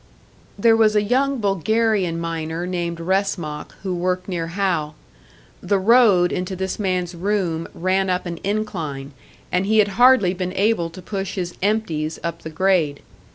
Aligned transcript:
There 0.57 0.75
was 0.75 0.95
a 0.95 1.03
young 1.03 1.37
Bulgarian 1.37 2.19
miner 2.19 2.65
named 2.65 2.99
Wresmak 2.99 3.71
who 3.83 3.93
worked 3.93 4.27
near 4.27 4.47
Hal. 4.47 4.95
The 5.61 5.77
road 5.77 6.31
into 6.31 6.55
this 6.55 6.79
man's 6.79 7.13
room 7.13 7.67
ran 7.75 8.09
up 8.09 8.25
an 8.25 8.39
incline, 8.43 9.11
and 9.51 9.67
he 9.67 9.77
had 9.77 9.89
hardly 10.01 10.33
been 10.33 10.53
able 10.53 10.89
to 10.89 11.03
push 11.03 11.35
his 11.35 11.53
"empties" 11.61 12.17
up 12.23 12.41
the 12.41 12.49
grade. 12.49 13.03